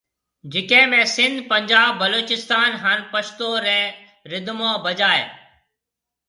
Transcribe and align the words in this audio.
جڪي 0.51 0.79
۾ 0.93 1.01
سنڌ، 1.15 1.35
پنجاب، 1.51 1.89
بلوچستون، 2.01 2.71
ھان 2.81 2.99
پشتو 3.11 3.49
ري 3.65 3.79
رڌمون 4.31 4.73
بجائي 4.83 5.23